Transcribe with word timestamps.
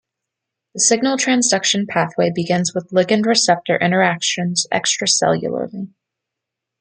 The 0.73 0.79
signal 0.79 1.15
transduction 1.17 1.87
pathway 1.87 2.31
begins 2.33 2.73
with 2.73 2.89
ligand-receptor 2.89 3.77
interactions 3.77 4.65
extracellularly. 4.73 5.91